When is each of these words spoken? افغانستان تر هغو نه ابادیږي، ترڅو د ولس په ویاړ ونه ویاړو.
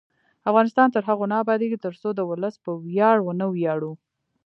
افغانستان 0.49 0.87
تر 0.95 1.03
هغو 1.09 1.25
نه 1.31 1.35
ابادیږي، 1.43 1.77
ترڅو 1.85 2.09
د 2.15 2.19
ولس 2.29 2.55
په 2.63 2.71
ویاړ 2.85 3.17
ونه 3.23 3.45
ویاړو. 3.49 3.93